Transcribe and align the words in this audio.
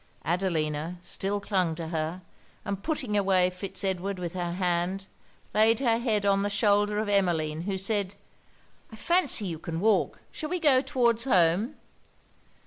Adelina 0.25 0.97
still 1.03 1.39
clung 1.39 1.75
to 1.75 1.89
her; 1.89 2.23
and 2.65 2.81
putting 2.81 3.15
away 3.15 3.51
Fitz 3.51 3.83
Edward 3.83 4.17
with 4.17 4.33
her 4.33 4.53
hand, 4.53 5.05
laid 5.53 5.79
her 5.79 5.99
head 5.99 6.25
on 6.25 6.41
the 6.41 6.49
shoulder 6.49 6.97
of 6.97 7.07
Emmeline, 7.07 7.61
who 7.67 7.77
said 7.77 8.15
'I 8.91 8.95
fancy 8.95 9.45
you 9.45 9.59
can 9.59 9.79
walk. 9.79 10.19
Shall 10.31 10.49
we 10.49 10.59
go 10.59 10.81
towards 10.81 11.25
home?' 11.25 11.75